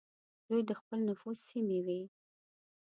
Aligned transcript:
دوی 0.47 0.61
د 0.69 0.71
خپل 0.79 0.99
نفوذ 1.09 1.37
سیمې 1.49 1.79
وې. 1.85 2.01